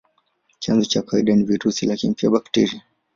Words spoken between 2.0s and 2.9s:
pia bakteria.